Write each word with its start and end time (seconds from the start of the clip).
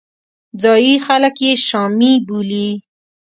ځایي 0.61 0.93
خلک 1.05 1.35
یې 1.45 1.51
شامي 1.67 2.13
بولي. 2.27 2.69